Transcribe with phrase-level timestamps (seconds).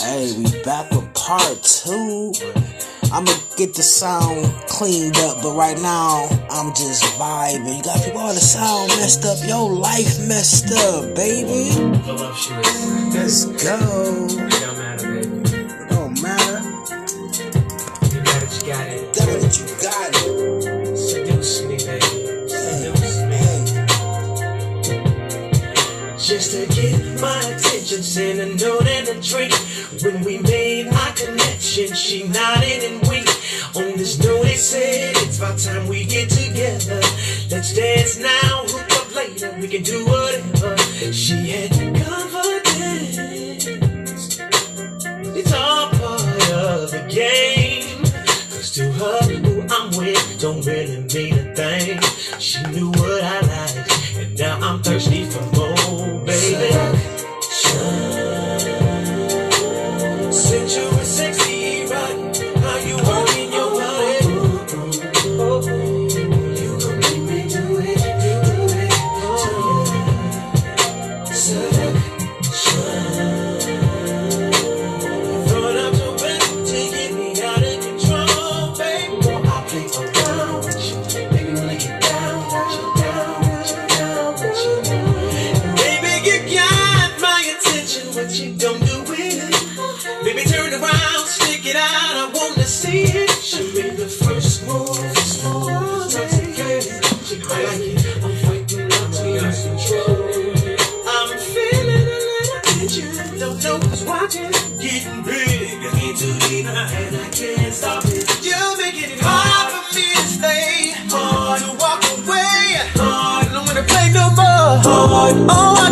[0.00, 2.32] Hey, we back with part two.
[3.12, 7.76] I'ma get the sound cleaned up, but right now I'm just vibing.
[7.76, 11.70] You got people all the sound messed up, your life messed up, baby.
[13.12, 14.41] Let's go.
[30.00, 33.28] When we made our connection, she nodded and winked.
[33.76, 37.00] On this note, they said it's about time we get together.
[37.50, 40.76] Let's dance now, hook up later, we can do whatever.
[41.12, 43.18] She had confidence.
[45.36, 48.02] It's all part of the game.
[48.50, 52.00] Cause to her, who I'm with don't really mean a thing.
[52.40, 57.01] She knew what I liked, and now I'm thirsty for more, baby.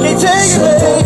[0.03, 1.00] Can't take it,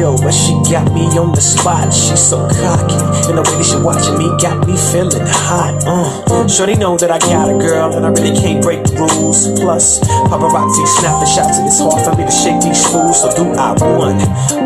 [0.00, 1.92] but she got me on the spot.
[1.92, 2.96] She's so cocky,
[3.28, 5.76] and the way that she watching me got me feeling hot.
[5.84, 6.48] Uh.
[6.64, 9.44] They know that I got a girl, and I really can't break the rules.
[9.60, 10.00] Plus,
[10.32, 13.20] paparazzi snapping shots, and it's hard for me to shake these fools.
[13.20, 14.16] So do I one,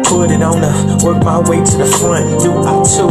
[0.07, 2.31] put it on her, work my way to the front.
[2.39, 3.11] Do I two,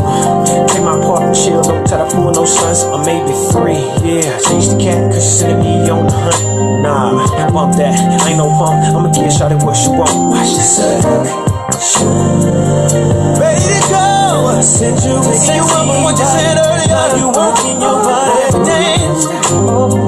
[0.72, 3.84] play my part and chill, don't try to pull no stunts, or maybe three.
[4.08, 6.40] Yeah, change the cat, cause she's sending me on the hunt.
[6.80, 8.80] Nah, bump that, ain't no pump.
[8.80, 10.16] I'ma give Shawty what she want.
[10.32, 11.55] Watch this.
[11.86, 14.60] Ready to go.
[14.62, 17.18] Send you Taking you up on what you said earlier.
[17.20, 19.28] You working your body dance.
[19.52, 20.05] Oh.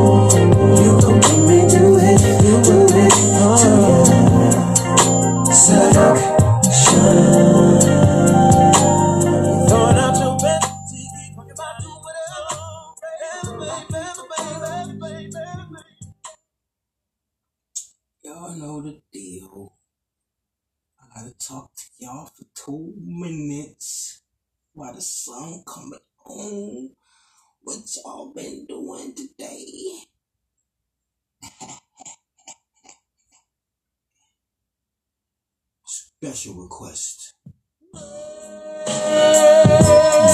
[36.19, 37.35] Special request.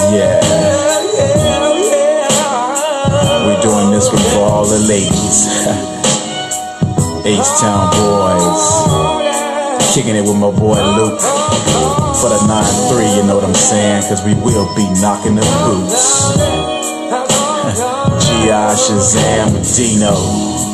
[0.08, 0.40] Yeah.
[3.44, 5.44] We're doing this one for all the ladies.
[7.26, 8.64] H Town boys.
[9.94, 11.20] kicking it with my boy Luke
[12.16, 14.04] for the 9-3, you know what I'm saying?
[14.08, 16.32] Cause we will be knocking the boots.
[18.24, 18.74] G.I.
[18.74, 20.73] Shazam Dino.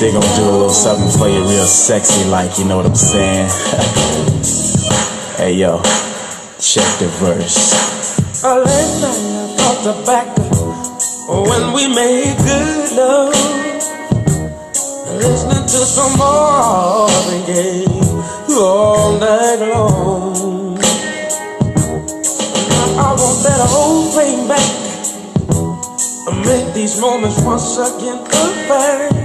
[0.00, 2.96] They gonna do a little something for you real sexy like, you know what I'm
[2.96, 3.48] saying?
[5.36, 5.80] hey yo,
[6.58, 8.42] check the verse.
[8.42, 10.26] Uh, last night I thought back
[11.48, 13.34] when we made good love.
[15.14, 17.86] Listening to some Marvin Gaye
[18.58, 20.78] all night long.
[22.98, 24.70] I want that whole thing back.
[26.44, 29.24] Make these moments once again perfect.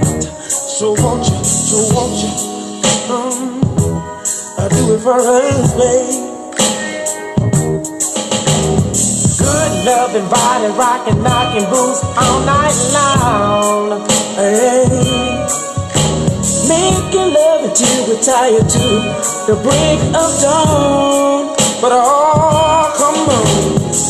[0.80, 2.32] So won't you, so won't you,
[3.12, 3.60] um,
[4.56, 6.24] I do it for us, babe.
[9.36, 14.08] Good loving, body rocking, knocking boots all night long.
[14.40, 14.88] Hey.
[16.66, 18.86] Making love until we're tired to
[19.52, 21.56] the break of dawn.
[21.82, 23.44] But oh, come on,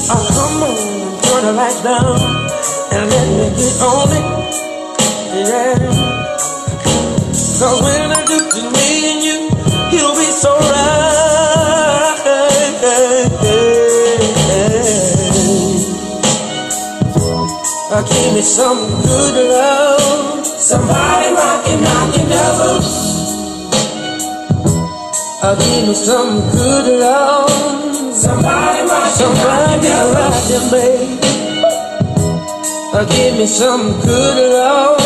[0.07, 2.15] oh, come on, turn the lights down
[2.95, 4.51] and let me get on it.
[5.35, 5.90] Yeah.
[18.41, 20.47] Me some good love.
[20.47, 22.81] Somebody rockin' knockin' double.
[25.43, 27.51] Uh, give me some good love.
[28.17, 31.21] Somebody rockin' Somebody rockin', baby.
[32.95, 35.01] Uh, give me some good love.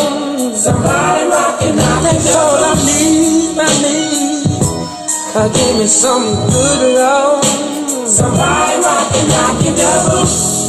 [0.55, 4.47] Somebody rockin' knockin' That's all I need, I need.
[5.35, 7.45] Uh, give me some good love.
[8.07, 10.64] Somebody rockin' knockin' double.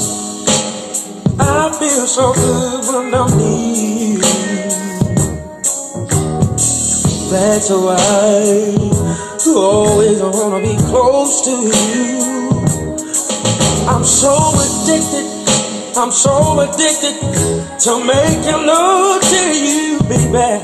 [2.06, 4.19] Feel so good when I'm near.
[7.31, 12.19] That's why I always wanna be close to you.
[13.90, 14.36] I'm so
[14.66, 15.25] addicted,
[15.98, 17.16] I'm so addicted
[17.86, 20.62] to making love to you, baby.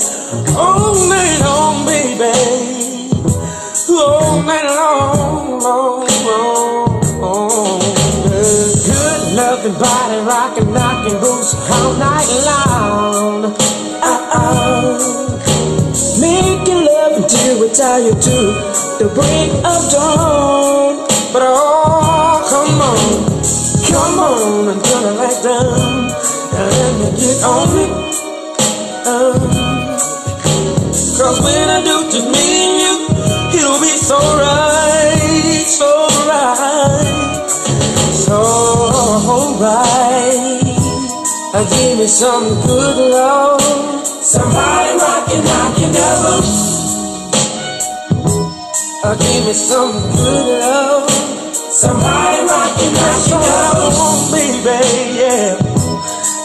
[0.56, 3.02] All night long, baby.
[3.90, 5.21] All night long,
[11.74, 13.44] all night long.
[14.12, 14.98] Uh-oh.
[16.20, 18.38] Making love until we're tired to
[19.00, 21.06] the break of dawn.
[21.32, 23.00] But oh, come on,
[23.90, 26.10] come on and turn the light down
[26.58, 27.92] and let me get on it.
[29.06, 29.40] Um,
[31.18, 31.91] Cause when I do
[41.54, 43.60] Uh, give me some good love.
[44.24, 46.48] Somebody rockin', knockin' double.
[49.04, 51.10] Uh, give me some good love.
[51.76, 55.60] Somebody rockin', knockin' double, baby, yeah.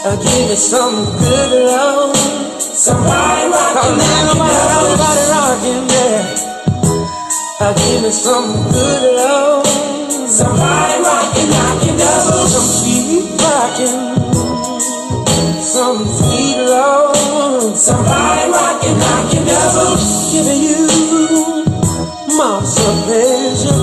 [0.04, 2.14] Uh, give me some good love.
[2.60, 4.92] Somebody rockin', knockin' double.
[4.92, 6.36] Somebody rockin', yeah.
[7.60, 9.66] Uh, give me some good love.
[10.28, 12.46] Somebody rockin', knockin' double.
[12.52, 14.17] Some sweet rockin'
[15.78, 17.78] some sweet love.
[17.78, 19.94] Somebody rockin', knockin' double.
[20.32, 20.82] Giving you
[22.34, 23.78] my salvation.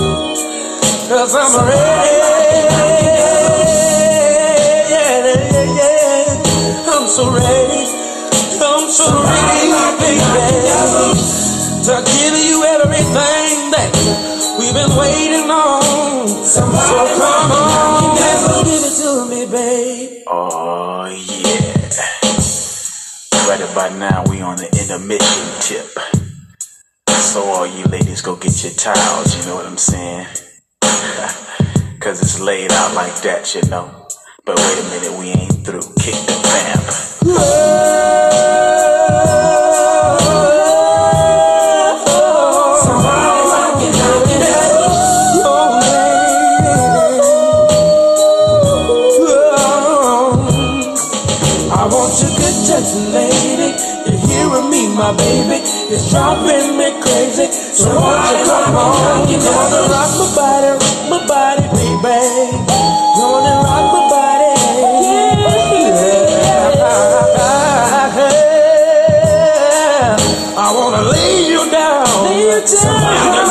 [1.08, 2.76] Cause I'm ready.
[4.92, 6.92] Yeah, yeah, yeah.
[6.92, 7.82] I'm so ready.
[8.60, 9.68] I'm so ready,
[10.00, 10.36] baby.
[11.86, 13.90] To give you everything that
[14.58, 16.44] we've been waiting on.
[16.44, 17.65] So come on,
[23.56, 25.88] Right about now we on the intermission tip.
[27.08, 30.26] So all you ladies go get your towels, you know what I'm saying?
[31.98, 34.08] Cause it's laid out like that, you know.
[34.44, 35.80] But wait a minute, we ain't through.
[35.98, 36.36] Kick the
[37.24, 37.75] vamp.
[55.96, 57.46] It's driving me crazy.
[57.72, 59.28] So won't you come on?
[59.32, 62.52] You wanna rock my body, rock my body, baby.
[63.16, 64.52] You wanna rock my body.
[65.08, 65.56] Yeah.
[70.58, 72.04] I wanna lay you down.
[72.24, 73.45] Lay you down.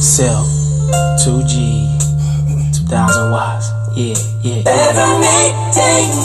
[0.00, 0.44] Cell,
[1.24, 1.54] 2G,
[2.74, 3.70] 2000 watts.
[3.94, 4.62] Yeah, yeah.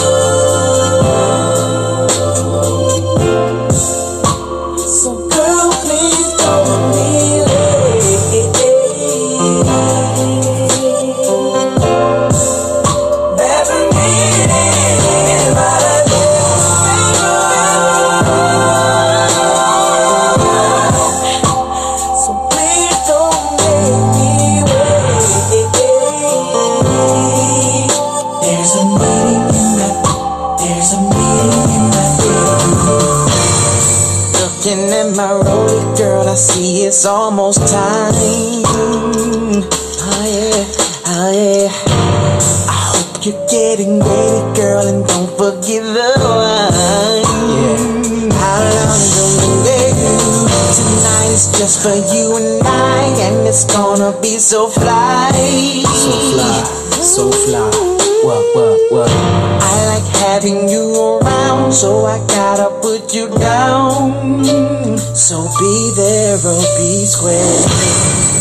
[36.87, 38.13] It's almost time.
[38.15, 39.61] Oh
[40.23, 40.63] yeah,
[41.11, 41.67] oh yeah.
[42.71, 47.27] I hope you're getting ready, girl, and don't forget the wine.
[47.59, 48.31] Yeah.
[48.39, 49.99] How long take?
[50.79, 55.31] Tonight is just for you and I, and it's gonna be so fly.
[55.83, 56.63] So fly,
[57.03, 57.96] so fly.
[58.27, 59.09] What, what, what?
[59.09, 64.97] I like having you around, so I gotta put you down.
[65.15, 68.36] So be there or be square.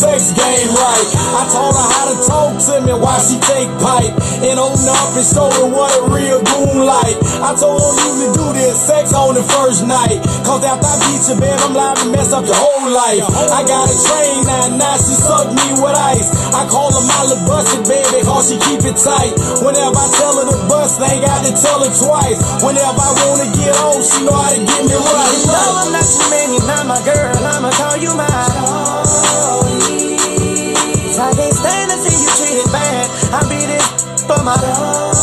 [0.00, 1.08] Sex game right.
[1.36, 4.16] I told her how to talk to me while she take pipe.
[4.40, 7.20] And open up and show her what a real goon like.
[7.44, 10.16] I told her you to do this sex on the first night.
[10.48, 13.28] Cause after I beat you, babe, I'm liable to mess up your whole life.
[13.28, 16.32] I got a train now, now she suck me with ice.
[16.56, 19.36] I call her my little busted baby, cause she keep it tight.
[19.60, 22.40] Whenever I tell her to bust, they ain't got to tell her twice.
[22.64, 25.36] Whenever I wanna get on, she know how to get me right.
[25.36, 28.79] You know I'm not your man, you're not my girl, I'ma call you my
[33.32, 33.82] I beat it
[34.26, 35.19] for my shorty.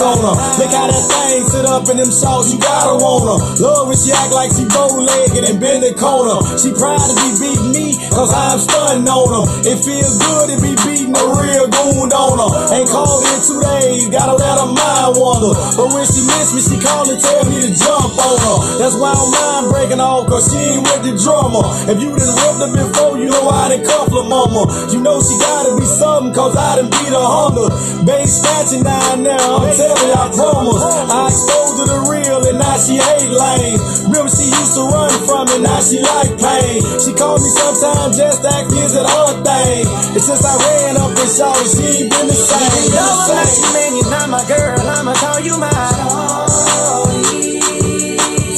[0.00, 0.34] Her.
[0.58, 3.38] Look how that thing up in them shorts, you gotta want her.
[3.62, 6.42] Love when she act like she bow-legged and bend the corner.
[6.58, 9.44] She proud to be beating me cause I'm stunting on her.
[9.70, 12.50] It feels good to be beating a real goon on her.
[12.74, 15.54] Ain't called in two days, gotta let her mind wander.
[15.78, 18.58] But when she miss me, she call and tell me to jump on her.
[18.82, 21.62] That's why I'm mind breaking off cause she ain't with the drummer.
[21.86, 24.66] If you done whipped her before, you know I done cuff her mama.
[24.90, 27.70] You know she gotta be something cause I done beat her Honda.
[28.02, 30.82] Babe snatching down there, I'm telling you, I promise.
[30.82, 31.30] I
[31.78, 33.78] her to real and now she hate lame.
[34.08, 36.80] Remember she used to run from it, now she like pain.
[37.02, 39.84] She called me sometimes just act visit her thing.
[40.16, 42.84] And since I ran up and saw she ain't been the same.
[42.88, 45.68] You know the I'm not your man, you're not my girl, I'ma call you shorty.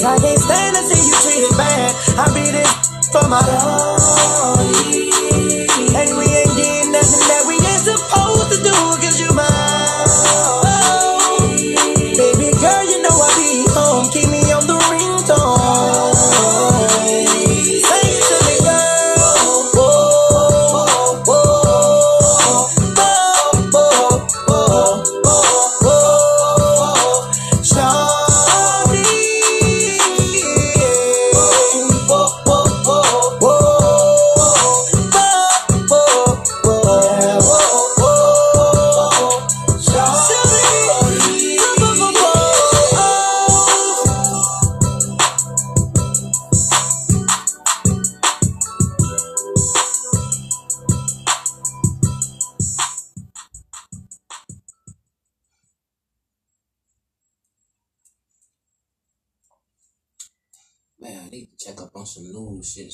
[0.03, 1.95] I can't stand to see you treated bad.
[2.19, 2.67] I beat it
[3.11, 4.02] for my shorty.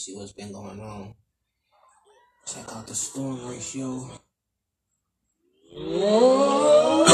[0.09, 1.14] See what's been going on.
[2.47, 4.11] Check out the storm ratio.
[5.71, 7.08] Someone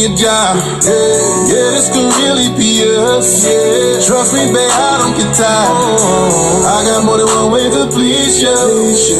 [0.00, 0.56] your job.
[0.80, 3.44] Yeah, yeah this could really be us.
[3.44, 4.00] Yeah.
[4.00, 6.64] Trust me, babe, I don't get tired.
[6.64, 8.56] I got more than one way to please you.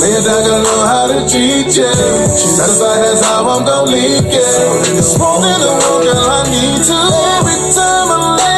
[0.00, 1.92] Man, I gotta know how to treat you.
[2.32, 4.96] Satisfied as how I'm gonna leak you.
[4.96, 6.98] This morning I woke up, I need to
[7.36, 8.49] every time I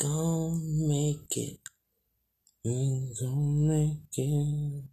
[0.00, 1.60] gon' make it.
[2.64, 4.84] We gon' make it.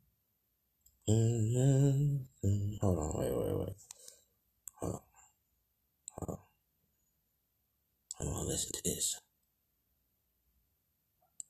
[1.09, 2.75] Mm-hmm.
[2.81, 3.75] Hold on, wait, wait, wait.
[4.75, 5.01] Hold on.
[6.11, 6.37] Hold on.
[8.19, 9.21] I wanna listen to this.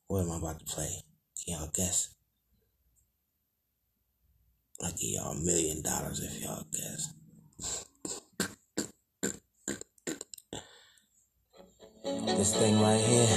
[0.07, 1.01] What am I about to play?
[1.43, 2.13] Can y'all guess?
[4.83, 7.13] I'll give y'all a million dollars if y'all guess.
[12.07, 13.27] This thing right here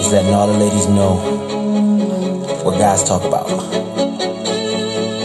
[0.00, 1.14] is letting all the ladies know
[2.64, 3.48] what guys talk about.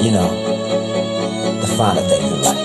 [0.03, 0.29] You know,
[1.59, 2.55] the finer things in life.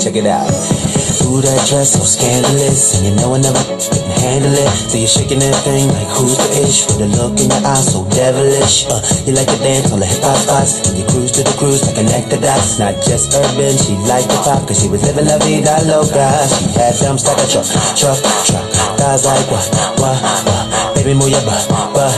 [0.02, 0.91] Check it out.
[1.32, 3.80] That dress so scandalous, and you know I never can
[4.20, 4.68] handle it.
[4.86, 6.86] So you're shaking that thing like who's the ish?
[6.86, 8.86] With a look in your eyes so devilish.
[8.86, 11.50] Uh, you like to dance on the hip hop spots, and you cruise to the
[11.58, 12.78] cruise like a nectar dots.
[12.78, 16.46] Not just urban, she liked the pop, cause she was living la vida loca.
[16.46, 17.66] She had dumps like a truck,
[17.98, 18.66] truck, truck.
[19.02, 19.66] Guys like what,
[19.98, 20.94] what, what?
[20.94, 22.14] Baby, move your butt, butt, butt.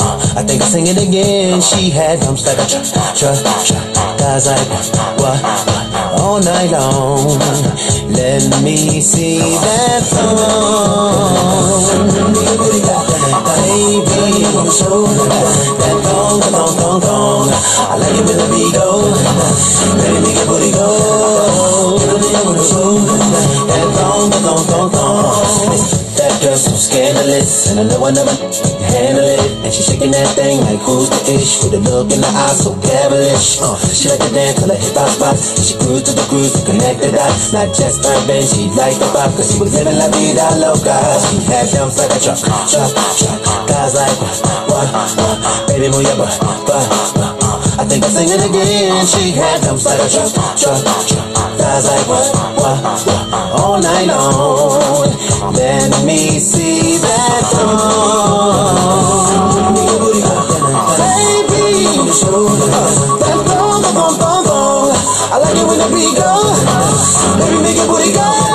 [0.00, 1.60] Uh, I think I'll sing it again.
[1.60, 3.36] She had dumps like a truck, truck,
[3.68, 3.84] truck.
[4.16, 4.86] Guys like what,
[5.20, 5.81] what, what?
[6.22, 7.38] All night long.
[8.14, 11.42] Let me see that thong.
[13.42, 17.48] Baby, show that thong, thong, thong, thong.
[17.90, 18.88] I like it when the beat go.
[19.98, 20.88] Let me make your booty go.
[22.70, 22.94] Show
[23.66, 25.01] that thong, thong, thong, thong.
[26.52, 28.36] Girl's so scandalous, and I know I never
[28.92, 29.40] handle it.
[29.64, 31.64] And she shaking that thing like who's the ish?
[31.64, 33.56] With a look in the eyes so devilish.
[33.56, 35.56] Uh, she like to dance till the hip hop spots.
[35.56, 37.56] And she cruise to the cruise to connect the dots.
[37.56, 40.92] Not just urban, she liked the pop, cause she was living la vida loca.
[41.24, 43.40] She had dumps like a truck, truck, truck.
[43.72, 44.36] Guys like what,
[44.68, 45.36] what, what?
[45.72, 47.32] Baby, move your butt, butt, butt.
[47.80, 49.00] I think I'll sing it again.
[49.08, 50.28] She had dumps like a truck,
[50.60, 51.32] truck, truck.
[51.56, 52.28] Guys like what,
[52.60, 52.76] what,
[53.08, 53.24] what?
[53.56, 55.01] All night long.
[55.50, 58.76] Let me see that thong.
[60.98, 62.12] Baby,
[63.18, 64.90] that thong, thong, thong, thong.
[65.32, 66.32] I like it when the beat go.
[67.38, 68.51] Baby, make your booty go.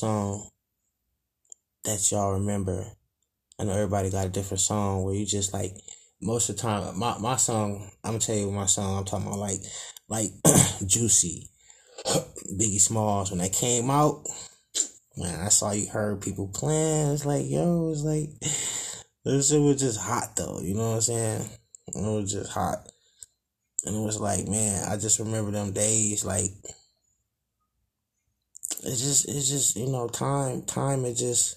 [0.00, 0.48] Song
[1.84, 2.84] that y'all remember?
[3.58, 5.74] I know everybody got a different song where you just like
[6.22, 9.26] most of the time my my song I'm gonna tell you my song I'm talking
[9.26, 9.60] about like
[10.08, 10.30] like
[10.86, 11.50] Juicy
[12.06, 14.26] Biggie Smalls when that came out
[15.16, 18.30] man I saw you heard people playing it's like yo it's like
[19.24, 21.48] this shit was just hot though you know what I'm saying
[21.88, 22.86] it was just hot
[23.84, 26.24] and it was like, man, I just remember them days.
[26.24, 26.50] Like,
[28.82, 31.56] it's just, it's just, you know, time, time is just,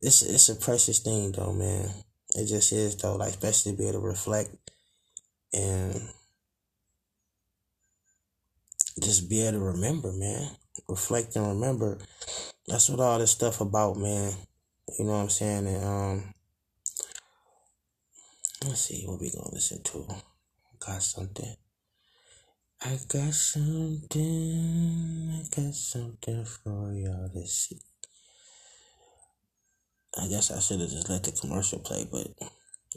[0.00, 1.88] it's, it's a precious thing, though, man.
[2.36, 3.16] It just is, though.
[3.16, 4.50] Like, especially to be able to reflect
[5.52, 6.08] and
[9.00, 10.48] just be able to remember, man.
[10.88, 11.98] Reflect and remember.
[12.66, 14.32] That's what all this stuff about, man.
[14.98, 15.66] You know what I'm saying?
[15.66, 16.34] And um,
[18.64, 20.06] let's see what we gonna listen to
[20.84, 21.56] got something.
[22.86, 24.20] I got something.
[25.32, 27.80] I got something for y'all to see.
[30.20, 32.26] I guess I should have just let the commercial play, but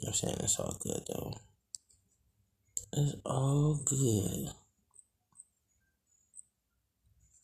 [0.05, 1.33] I'm saying it's all good though.
[2.97, 4.49] It's all good.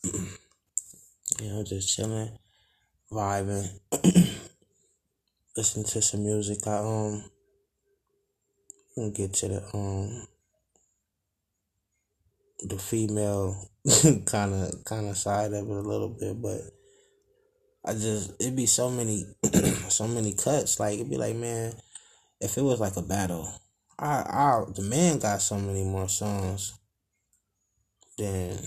[1.40, 2.38] you know, just chilling,
[3.10, 3.70] vibing,
[5.56, 6.68] listening to some music.
[6.68, 7.24] I um,
[9.14, 10.28] get to the um
[12.64, 13.70] the female
[14.26, 16.62] kind of kind of side of it a little bit, but
[17.86, 19.26] I just it'd be so many
[19.90, 20.80] so many cuts.
[20.80, 21.74] Like it'd be like, man,
[22.40, 23.52] if it was like a battle,
[24.00, 26.74] I I the man got so many more songs
[28.18, 28.58] than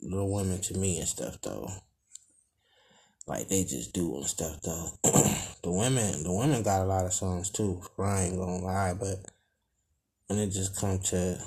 [0.00, 1.68] the women to me and stuff though.
[3.26, 4.90] Like they just do and stuff though.
[5.62, 7.80] the women the women got a lot of songs too.
[7.98, 9.18] I ain't gonna lie, but
[10.26, 11.38] when it just come to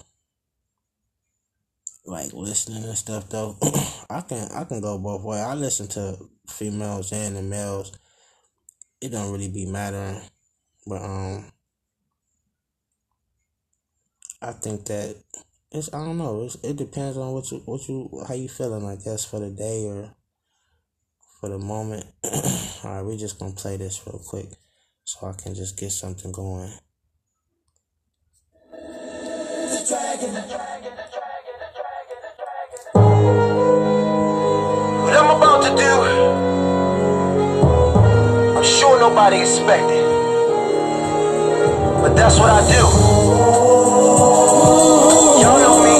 [2.05, 3.57] like listening and stuff though,
[4.09, 5.41] I can I can go both ways.
[5.41, 7.91] I listen to females and the males.
[9.01, 10.21] It don't really be mattering,
[10.87, 11.45] but um,
[14.41, 15.15] I think that
[15.71, 16.43] it's I don't know.
[16.43, 18.85] It's, it depends on what you what you how you feeling.
[18.85, 20.15] I guess for the day or
[21.39, 22.05] for the moment.
[22.23, 24.49] All right, we're just gonna play this real quick
[25.03, 26.71] so I can just get something going.
[39.09, 40.03] Nobody expected.
[42.01, 42.81] But that's what I do.
[45.41, 45.95] Y'all know me.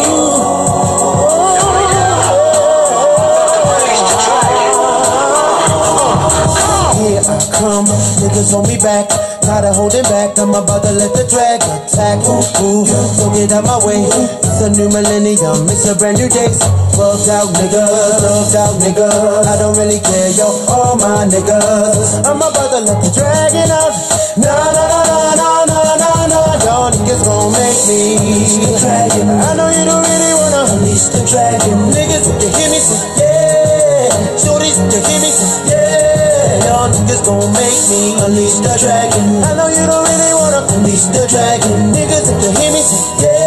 [6.98, 9.10] Here I come, niggas on me back.
[9.42, 12.26] Gotta hold it back, I'm about to let the drag attack.
[12.26, 14.45] Ooh, ooh, so get out my way.
[14.56, 16.48] It's a new millennium, it's a brand new day.
[16.96, 19.44] Bugged out niggas, bugged out niggas.
[19.52, 22.24] I don't really care, yo, all my niggas.
[22.24, 23.92] I'm about to let the dragon out.
[24.40, 26.64] Nah, nah, nah, nah, nah, nah, nah, nah.
[26.64, 28.16] Y'all niggas gon' make me.
[28.16, 29.28] Unleash The dragon.
[29.28, 31.76] I know you don't really wanna unleash the dragon.
[31.92, 34.40] Niggas, if you hear me say, yeah.
[34.40, 36.64] Shorties, if you hear me say, yeah.
[36.64, 39.44] Y'all niggas gon' make me unleash the dragon.
[39.44, 41.92] I know you don't really wanna unleash the dragon.
[41.92, 43.45] Niggas, if you hear me say, yeah.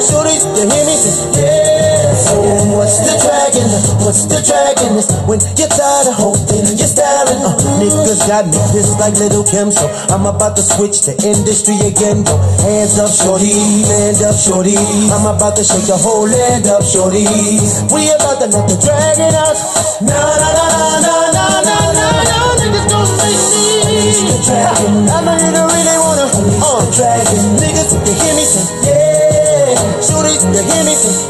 [0.00, 2.16] Shorties, you hear me say, yeah.
[2.16, 2.40] So
[2.72, 3.68] what's the dragon?
[4.00, 4.96] What's the dragon?
[5.28, 7.40] When you're tired of hoping, you're staring.
[7.44, 11.76] Uh, niggas got me pissed like Little Kim, so I'm about to switch to industry
[11.84, 12.24] again.
[12.24, 13.52] Go hands up, shorty,
[13.92, 14.72] hand up, shorty.
[15.12, 17.28] I'm about to shake the whole land up, shorty.
[17.92, 19.56] We about to let the dragon out.
[20.00, 22.56] Nah, nah, nah, nah, nah, nah, nah, nah.
[22.56, 23.84] Niggas don't make me.
[24.32, 25.12] The dragon.
[25.12, 26.24] I know you don't really wanna.
[26.56, 27.60] Uh, dragon.
[27.60, 28.89] Niggas, you hear me say, yeah.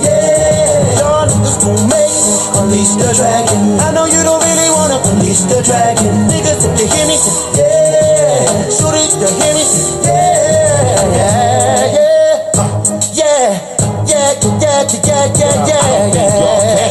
[0.02, 0.98] Yeah.
[0.98, 1.90] Y'all niggas gon'
[2.62, 3.78] unleash the dragon.
[3.80, 6.28] I know you don't really wanna unleash the dragon.
[6.28, 7.16] Niggas, if you hear me
[7.56, 7.69] yeah.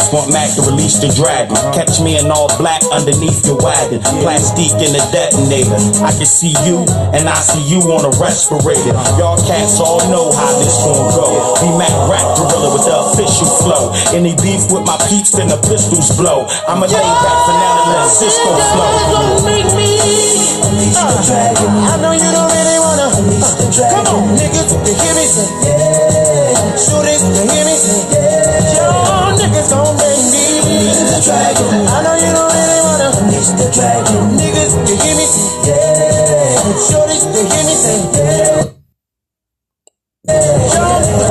[0.09, 1.53] Want Mac to release the dragon.
[1.69, 4.01] Catch me in all black underneath your wagon.
[4.25, 5.77] Plastic in the detonator.
[6.01, 6.81] I can see you,
[7.13, 8.97] and I see you on a respirator.
[9.21, 11.53] Y'all cats all know how this gon' go.
[11.61, 13.93] Be Mac rap gorilla with the official flow.
[14.09, 16.49] Any beef with my peeps, then the pistols blow.
[16.65, 19.45] I'ma lay back for now and let Sisqó flow.
[19.45, 19.93] make me
[20.57, 21.69] unleash the uh, dragon.
[21.85, 24.09] I know you don't really wanna uh, unleash the dragon.
[24.09, 26.81] Come on, niggas, you hear me say yeah.
[26.81, 28.73] Shooters, you hear me say yeah.
[28.73, 29.18] Y'all
[29.69, 31.69] gon' make me unleash the dragon.
[31.87, 34.21] I know you don't really wanna unleash the dragon.
[34.37, 36.57] Niggas, you hear me say yeah.
[36.89, 38.65] Shorties, you hear me say yeah.
[40.73, 41.28] Y'all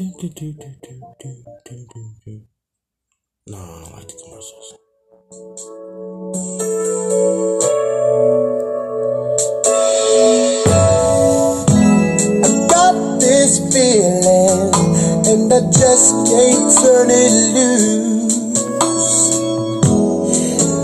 [0.00, 2.40] Do, do, do, do, do, do, do, do.
[3.48, 4.68] No, I don't like the commercials.
[12.70, 14.72] got this feeling
[15.28, 18.38] and I just can't turn it loose.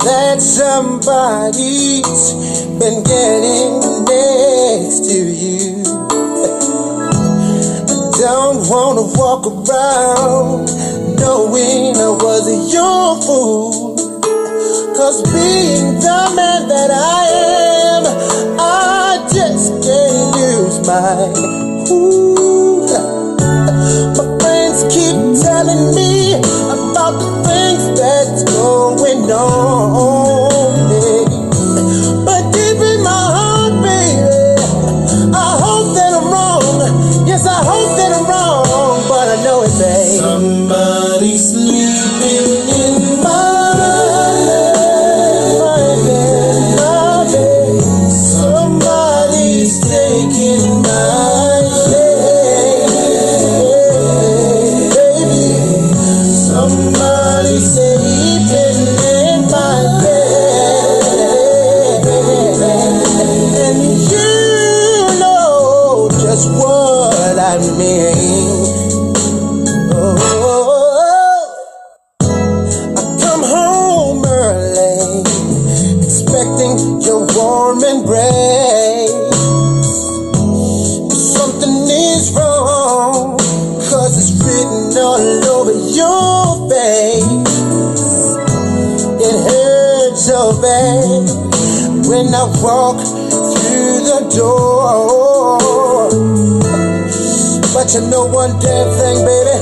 [0.05, 2.21] That somebody's
[2.79, 3.56] been getting
[9.27, 10.67] walk around
[11.19, 13.97] knowing I was your fool.
[14.95, 17.23] Cause being the man that I
[17.91, 18.05] am,
[18.57, 21.35] I just can't lose my
[21.89, 22.87] cool.
[24.17, 26.35] My friends keep telling me
[26.71, 29.76] about the things that's going on.
[86.77, 87.25] Face.
[89.27, 91.25] It hurts so bad
[92.09, 95.57] when I walk through the door.
[97.73, 99.57] But you know one damn thing, baby,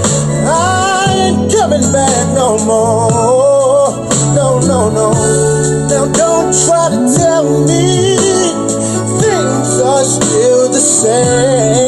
[0.46, 3.90] I ain't coming back no more.
[4.34, 5.08] No, no, no.
[5.90, 8.16] Now don't try to tell me
[9.22, 11.83] things are still the same.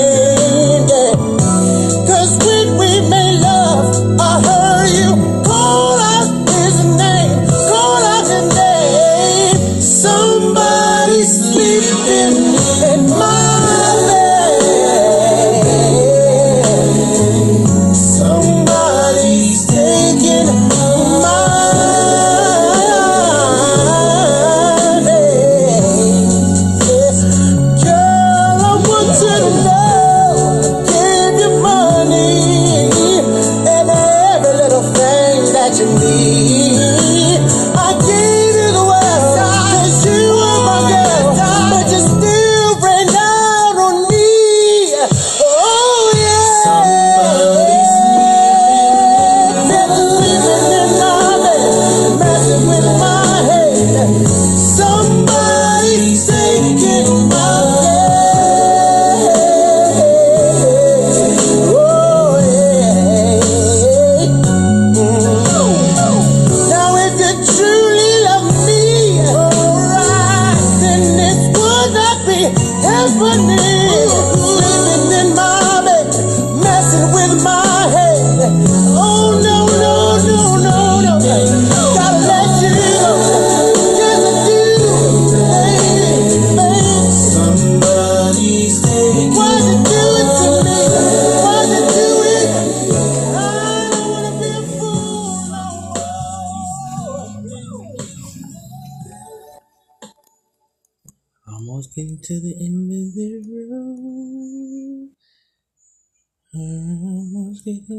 [107.88, 107.94] The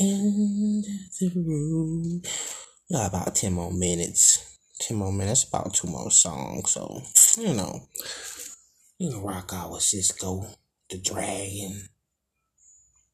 [0.00, 0.84] end
[1.22, 2.26] of the road.
[2.90, 4.58] We got about 10 more minutes.
[4.80, 6.70] 10 more minutes, about two more songs.
[6.70, 7.00] So,
[7.38, 7.88] you know,
[8.98, 10.52] you can rock out with Sisqó,
[10.90, 11.90] the Dragon.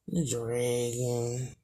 [0.07, 1.55] The Dragon.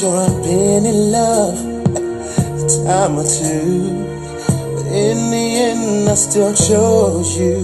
[0.00, 3.94] Sure, I've been in love a time or two,
[4.74, 7.62] but in the end, I still chose you.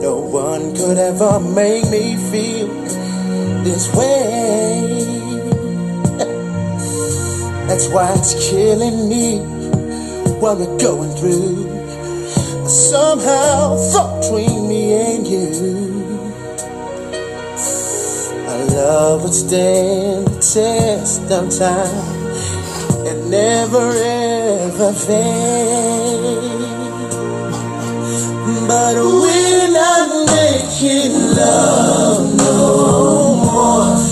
[0.00, 2.68] No one could ever make me feel
[3.62, 5.04] this way.
[7.68, 9.40] That's why it's killing me
[10.40, 12.66] what we're going through.
[12.66, 15.95] Somehow, thought between me and you.
[18.88, 22.06] Love would stand the test of time
[23.08, 26.46] and never ever fade.
[28.68, 34.05] But we're not making love no more.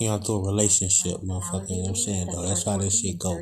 [0.00, 1.68] fucking up a relationship, motherfucker.
[1.68, 2.46] You know what I'm saying, though?
[2.46, 3.36] That's how this shit go.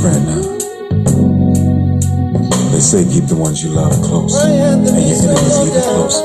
[0.00, 0.40] Friend now.
[2.72, 5.82] They say keep the ones you love close, I had to and your enemies even
[5.84, 6.24] closer.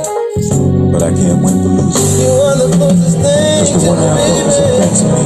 [0.93, 4.15] But I can't win for losing, You are the closest thing cause the one I
[4.15, 5.19] thought was a friend to me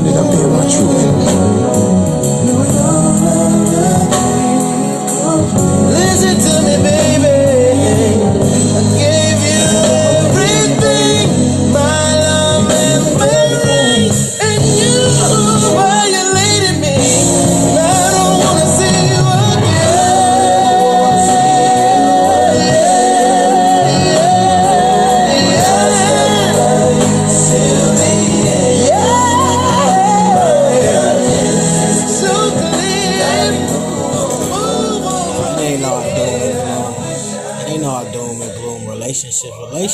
[0.00, 1.28] ended up being my true enemy.
[5.92, 7.15] Listen to me, baby.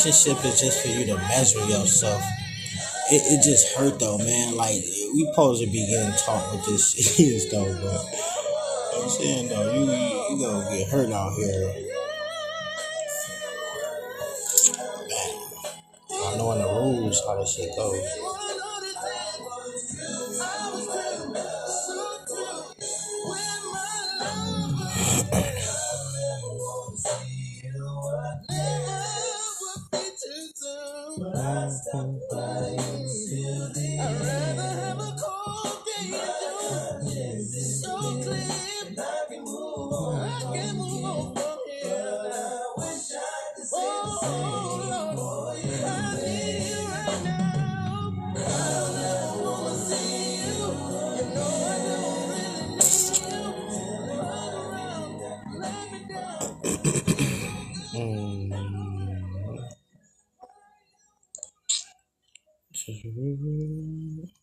[0.03, 2.21] Relationship, is just for you to measure yourself.
[3.09, 4.57] It, it just hurt though, man.
[4.57, 4.83] Like
[5.13, 9.85] we supposed to be getting taught what this is though, but I'm saying though, you
[10.35, 11.92] you gonna get hurt out here.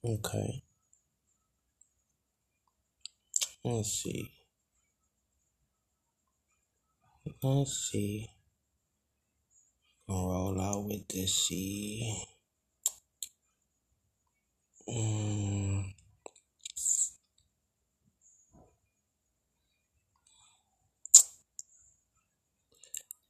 [0.02, 0.62] Okay.
[3.62, 4.30] Let's see.
[7.42, 8.28] Let's see.
[10.08, 12.24] Gonna roll out with this C.
[14.88, 15.99] Mm.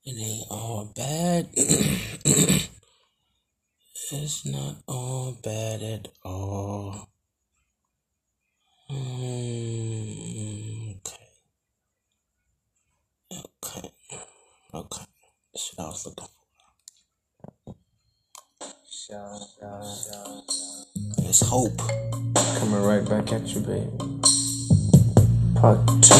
[0.02, 1.50] It ain't all bad.
[1.54, 2.70] it's
[4.46, 7.10] not all bad at all.
[8.90, 11.28] Mm, okay.
[13.34, 13.90] Okay.
[14.74, 15.04] Okay.
[15.52, 16.30] That's what I was looking for.
[21.28, 21.78] It's hope.
[22.58, 23.90] Coming right back at you, baby.
[25.54, 26.14] Part two.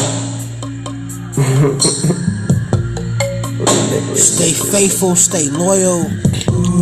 [3.91, 6.05] Stay faithful, stay loyal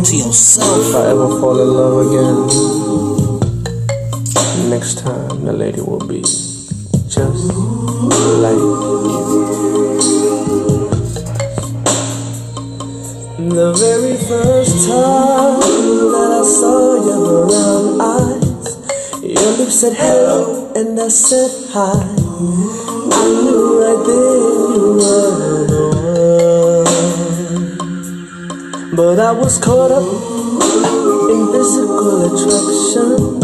[0.04, 0.90] to yourself.
[0.90, 2.46] If I ever fall in love again,
[4.70, 7.50] next time the lady will be just
[8.38, 9.10] like you.
[13.58, 15.58] The very first time
[16.14, 18.76] that I saw your brown eyes,
[19.20, 22.06] your lips said hello and I said hi.
[23.10, 24.38] I knew right then
[24.76, 25.79] you were
[29.00, 30.04] But I was caught up
[31.32, 33.40] in physical attraction.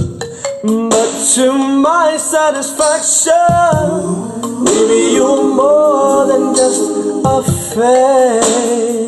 [0.90, 3.32] But to my satisfaction,
[4.64, 6.82] maybe you're more than just
[7.24, 7.42] a
[7.72, 9.05] face.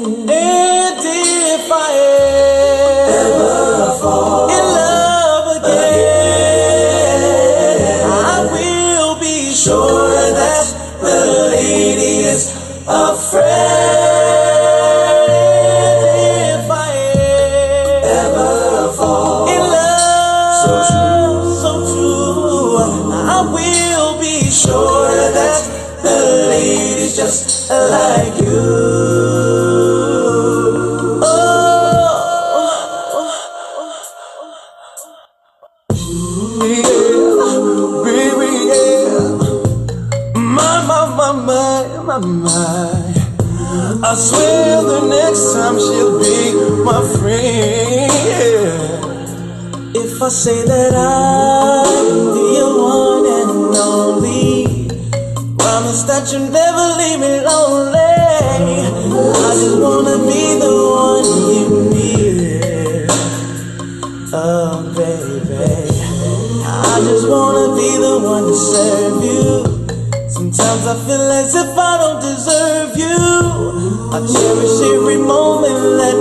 [50.48, 52.60] say that I'm the
[52.96, 54.88] one and only.
[55.60, 58.14] Promise that you'll never leave me lonely.
[59.44, 63.10] I just wanna be the one you need.
[64.32, 65.68] Oh, baby.
[66.92, 69.44] I just wanna be the one to serve you.
[70.36, 73.18] Sometimes I feel as if I don't deserve you.
[74.16, 76.16] I cherish every moment that